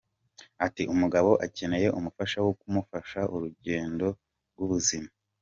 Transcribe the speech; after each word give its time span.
Ati 0.65 0.83
“Umugabo 0.93 1.29
akeneye 1.45 1.87
umufasha 1.97 2.37
wo 2.45 2.51
kumufasha 2.59 3.19
urugendo 3.33 4.07
rw’ubuzima. 4.51 5.09